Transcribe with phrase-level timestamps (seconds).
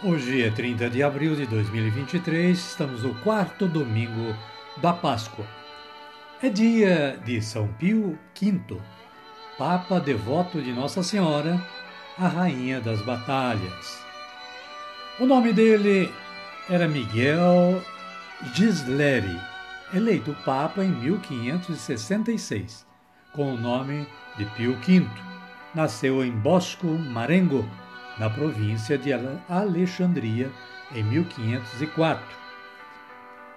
[0.00, 4.32] Hoje é 30 de abril de 2023, estamos no quarto domingo
[4.76, 5.44] da Páscoa.
[6.40, 8.80] É dia de São Pio V,
[9.58, 11.60] Papa devoto de Nossa Senhora,
[12.16, 14.00] a Rainha das Batalhas.
[15.18, 16.08] O nome dele
[16.70, 17.82] era Miguel
[18.54, 19.36] Gisleri,
[19.92, 22.86] eleito Papa em 1566,
[23.32, 25.04] com o nome de Pio V.
[25.74, 27.68] Nasceu em Bosco Marengo,
[28.18, 29.10] na província de
[29.48, 30.50] Alexandria,
[30.94, 32.24] em 1504.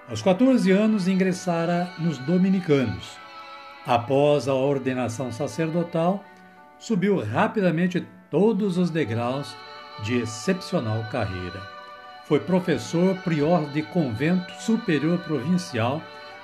[0.10, 3.18] Aos 14 anos ingressara nos dominicanos.
[3.86, 6.24] Após a ordenação sacerdotal,
[6.78, 9.56] subiu rapidamente todos os degraus
[10.04, 11.62] de excepcional carreira.
[12.26, 16.02] Foi professor, prior de convento superior provincial,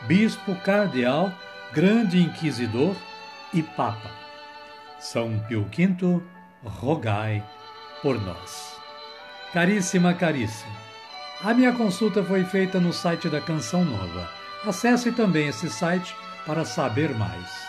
[0.07, 1.31] bispo, cardeal,
[1.73, 2.95] grande inquisidor
[3.53, 4.11] e papa.
[4.99, 6.21] São Pio V,
[6.63, 7.43] rogai
[8.07, 8.79] por nós.
[9.51, 10.71] Caríssima, caríssima,
[11.43, 14.31] a minha consulta foi feita no site da Canção Nova.
[14.65, 16.15] Acesse também esse site
[16.45, 17.67] para saber mais.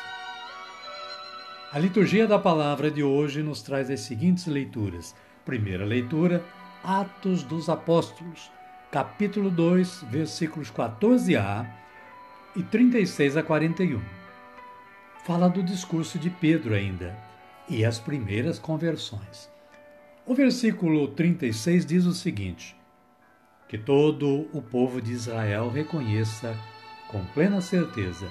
[1.72, 5.12] A liturgia da palavra de hoje nos traz as seguintes leituras.
[5.44, 6.40] Primeira leitura,
[6.84, 8.48] Atos dos Apóstolos,
[8.92, 11.66] capítulo 2, versículos 14a
[12.54, 14.00] e 36 a 41.
[15.24, 17.18] Fala do discurso de Pedro ainda
[17.68, 19.57] e as primeiras conversões.
[20.28, 22.76] O versículo 36 diz o seguinte:
[23.66, 26.54] Que todo o povo de Israel reconheça
[27.08, 28.28] com plena certeza: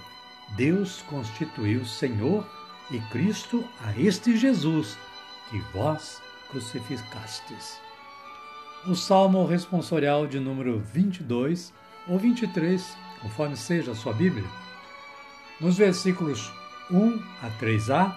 [0.55, 2.47] Deus constituiu Senhor
[2.91, 4.95] e Cristo a este Jesus
[5.49, 6.21] que vós
[6.51, 7.81] crucificastes.
[8.85, 11.73] O Salmo responsorial de número 22
[12.07, 14.45] ou 23, conforme seja a sua Bíblia,
[15.59, 16.51] nos versículos
[16.91, 18.15] 1 a 3a,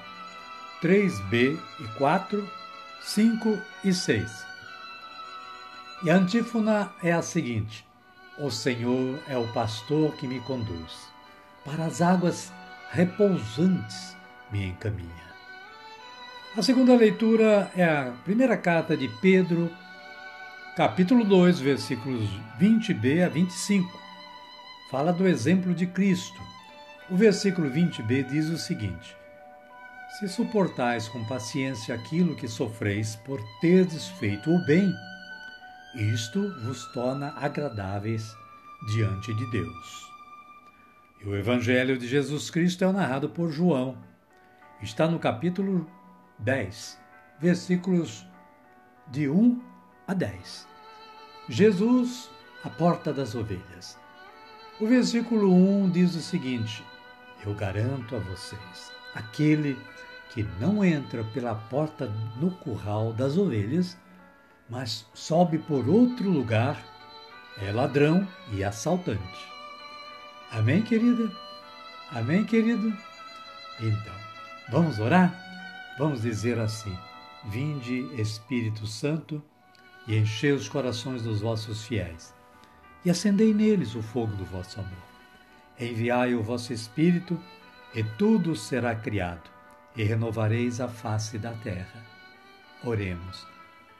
[0.82, 2.59] 3b e 4
[3.02, 4.46] 5 e 6.
[6.04, 7.86] E a antífona é a seguinte:
[8.38, 11.08] O Senhor é o pastor que me conduz,
[11.64, 12.52] para as águas
[12.90, 14.16] repousantes
[14.52, 15.30] me encaminha.
[16.56, 19.70] A segunda leitura é a primeira carta de Pedro,
[20.76, 22.28] capítulo 2, versículos
[22.60, 23.98] 20b a 25.
[24.90, 26.40] Fala do exemplo de Cristo.
[27.08, 29.16] O versículo 20b diz o seguinte:
[30.20, 34.94] se suportais com paciência aquilo que sofreis por terdes feito o bem,
[35.94, 38.30] isto vos torna agradáveis
[38.92, 40.10] diante de Deus.
[41.22, 43.96] E o Evangelho de Jesus Cristo é narrado por João.
[44.82, 45.90] Está no capítulo
[46.40, 47.00] 10,
[47.40, 48.26] versículos
[49.10, 49.58] de 1
[50.06, 50.68] a 10.
[51.48, 52.30] Jesus,
[52.62, 53.98] a porta das ovelhas.
[54.78, 56.84] O versículo 1 diz o seguinte:
[57.42, 59.78] Eu garanto a vocês, aquele
[60.32, 63.98] que não entra pela porta no curral das ovelhas,
[64.68, 66.80] mas sobe por outro lugar,
[67.60, 69.48] é ladrão e assaltante.
[70.52, 71.30] Amém, querida?
[72.12, 72.96] Amém, querido?
[73.80, 74.14] Então,
[74.70, 75.34] vamos orar?
[75.98, 76.96] Vamos dizer assim:
[77.46, 79.42] Vinde, Espírito Santo,
[80.06, 82.32] e enchei os corações dos vossos fiéis,
[83.04, 85.10] e acendei neles o fogo do vosso amor.
[85.78, 87.38] Enviai o vosso Espírito,
[87.94, 89.59] e tudo será criado
[89.96, 92.04] e renovareis a face da terra.
[92.84, 93.46] Oremos.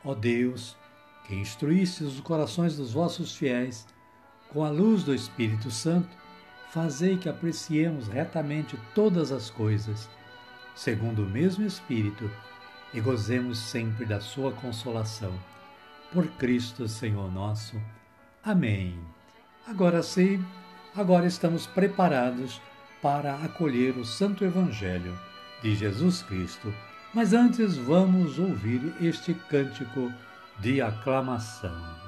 [0.05, 0.77] Ó Deus,
[1.25, 3.87] que instruísse os corações dos vossos fiéis
[4.49, 6.09] com a luz do Espírito Santo,
[6.71, 10.09] fazei que apreciemos retamente todas as coisas,
[10.75, 12.31] segundo o mesmo Espírito,
[12.93, 15.33] e gozemos sempre da sua consolação.
[16.13, 17.81] Por Cristo, Senhor nosso.
[18.43, 18.99] Amém.
[19.67, 20.45] Agora sim,
[20.97, 22.61] agora estamos preparados
[23.01, 25.30] para acolher o Santo Evangelho
[25.63, 26.73] de Jesus Cristo.
[27.13, 30.13] Mas antes vamos ouvir este cântico
[30.59, 32.00] de aclamação.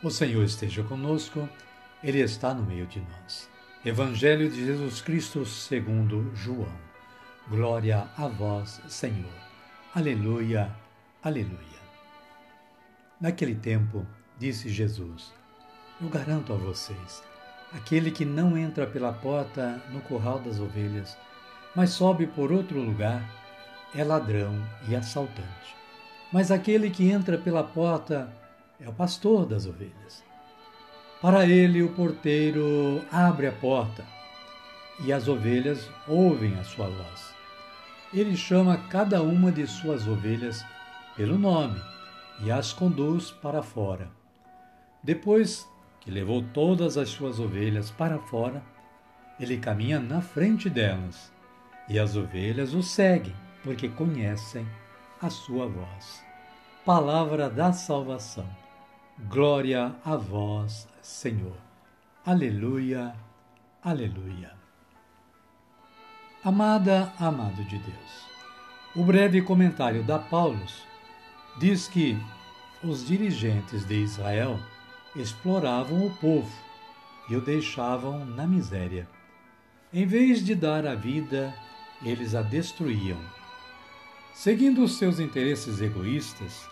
[0.00, 1.48] O Senhor esteja conosco,
[2.04, 3.50] Ele está no meio de nós.
[3.84, 6.70] Evangelho de Jesus Cristo segundo João.
[7.48, 9.32] Glória a vós, Senhor.
[9.92, 10.72] Aleluia,
[11.20, 11.80] aleluia.
[13.20, 14.06] Naquele tempo,
[14.38, 15.32] disse Jesus:
[16.00, 17.20] Eu garanto a vocês,
[17.72, 21.18] aquele que não entra pela porta no curral das ovelhas,
[21.74, 23.28] mas sobe por outro lugar,
[23.92, 25.76] é ladrão e assaltante.
[26.32, 28.32] Mas aquele que entra pela porta
[28.80, 30.24] é o pastor das ovelhas.
[31.20, 34.04] Para ele, o porteiro abre a porta
[35.00, 37.34] e as ovelhas ouvem a sua voz.
[38.12, 40.64] Ele chama cada uma de suas ovelhas
[41.16, 41.80] pelo nome
[42.40, 44.10] e as conduz para fora.
[45.02, 45.68] Depois
[46.00, 48.62] que levou todas as suas ovelhas para fora,
[49.38, 51.32] ele caminha na frente delas
[51.88, 54.66] e as ovelhas o seguem, porque conhecem
[55.20, 56.24] a sua voz.
[56.84, 58.48] Palavra da salvação.
[59.26, 61.56] Glória a vós, Senhor.
[62.24, 63.16] Aleluia,
[63.82, 64.52] aleluia.
[66.44, 68.28] Amada, amado de Deus.
[68.94, 70.84] O breve comentário da Paulus
[71.58, 72.16] diz que
[72.82, 74.56] os dirigentes de Israel
[75.16, 76.56] exploravam o povo
[77.28, 79.08] e o deixavam na miséria.
[79.92, 81.52] Em vez de dar a vida,
[82.04, 83.18] eles a destruíam.
[84.32, 86.68] Seguindo os seus interesses egoístas,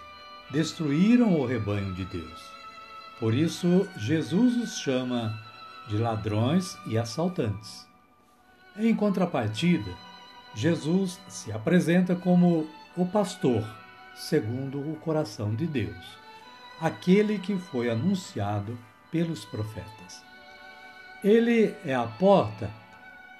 [0.50, 2.56] destruíram o rebanho de Deus.
[3.18, 5.38] Por isso, Jesus os chama
[5.88, 7.86] de ladrões e assaltantes.
[8.76, 9.90] Em contrapartida,
[10.54, 13.64] Jesus se apresenta como o pastor,
[14.14, 16.18] segundo o coração de Deus,
[16.80, 18.78] aquele que foi anunciado
[19.10, 20.22] pelos profetas.
[21.24, 22.70] Ele é a porta,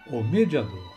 [0.07, 0.97] o mediador.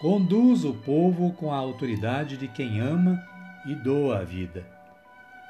[0.00, 3.22] Conduz o povo com a autoridade de quem ama
[3.66, 4.77] e doa a vida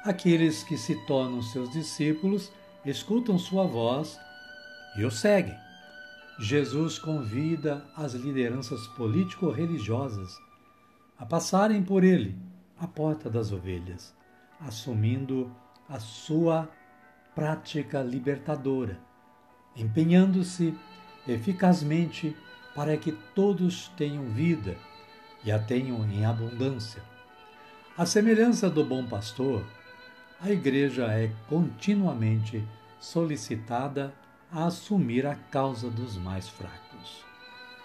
[0.03, 2.51] Aqueles que se tornam seus discípulos
[2.85, 4.19] escutam sua voz
[4.97, 5.57] e o seguem.
[6.39, 10.37] Jesus convida as lideranças político-religiosas
[11.17, 12.37] a passarem por ele,
[12.79, 14.15] a porta das ovelhas,
[14.61, 15.51] assumindo
[15.89, 16.69] a sua
[17.35, 18.97] prática libertadora,
[19.75, 20.73] empenhando-se
[21.27, 22.33] eficazmente
[22.73, 24.77] para que todos tenham vida
[25.43, 27.03] e a tenham em abundância.
[27.97, 29.65] A semelhança do bom pastor,
[30.41, 32.65] a Igreja é continuamente
[32.99, 34.13] solicitada
[34.51, 37.25] a assumir a causa dos mais fracos.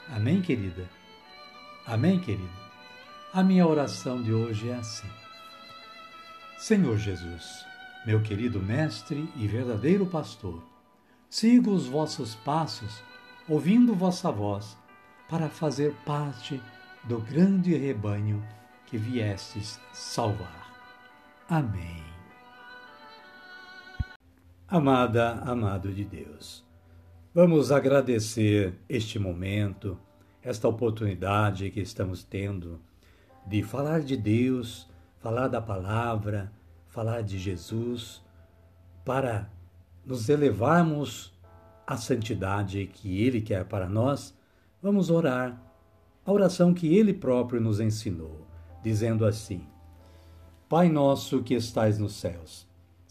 [0.09, 0.89] Amém, querida?
[1.85, 2.65] Amém, querido?
[3.33, 5.11] A minha oração de hoje é assim.
[6.57, 7.67] Senhor Jesus,
[8.07, 10.63] meu querido Mestre e verdadeiro pastor,
[11.29, 13.03] sigo os vossos passos,
[13.49, 14.77] ouvindo vossa voz,
[15.29, 16.63] para fazer parte
[17.03, 18.47] do grande rebanho
[18.87, 20.73] que viestes salvar.
[21.49, 22.14] Amém.
[24.67, 26.65] Amada, amado de Deus,
[27.35, 30.01] vamos agradecer este momento,
[30.43, 32.81] esta oportunidade que estamos tendo
[33.47, 36.51] de falar de Deus, falar da palavra,
[36.89, 38.23] falar de Jesus,
[39.05, 39.51] para
[40.03, 41.39] nos elevarmos
[41.87, 44.35] à santidade que Ele quer para nós.
[44.83, 45.61] Vamos orar
[46.25, 48.47] a oração que Ele próprio nos ensinou,
[48.83, 49.67] dizendo assim:
[50.71, 52.67] Pai nosso que estais nos céus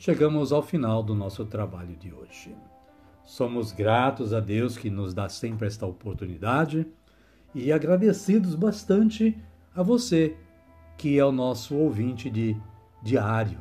[0.00, 2.56] chegamos ao final do nosso trabalho de hoje.
[3.22, 6.86] Somos gratos a Deus que nos dá sempre esta oportunidade
[7.54, 9.36] e agradecidos bastante
[9.76, 10.38] a você,
[10.96, 12.56] que é o nosso ouvinte de
[13.02, 13.60] diário,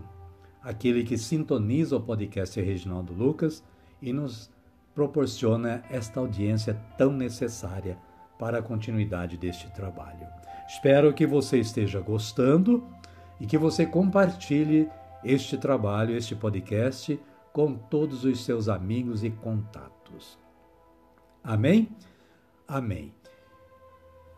[0.63, 3.61] aquele que sintoniza o podcast Reginaldo Lucas
[4.01, 4.49] e nos
[4.95, 7.97] proporciona esta audiência tão necessária
[8.39, 10.25] para a continuidade deste trabalho.
[10.69, 12.87] Espero que você esteja gostando
[13.41, 14.89] e que você compartilhe
[15.23, 17.19] este trabalho, este podcast,
[17.51, 20.37] com todos os seus amigos e contatos.
[21.43, 21.89] Amém?
[22.67, 23.13] Amém.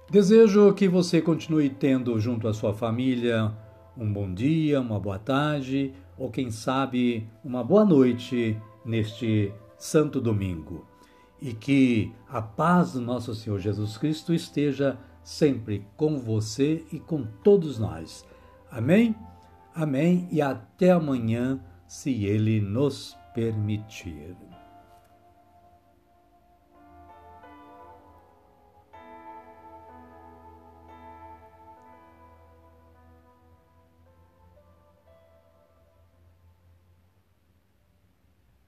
[0.09, 3.51] Desejo que você continue tendo junto à sua família
[3.97, 10.85] um bom dia, uma boa tarde ou, quem sabe, uma boa noite neste Santo Domingo.
[11.41, 17.23] E que a paz do nosso Senhor Jesus Cristo esteja sempre com você e com
[17.43, 18.25] todos nós.
[18.69, 19.15] Amém?
[19.73, 24.35] Amém e até amanhã, se Ele nos permitir.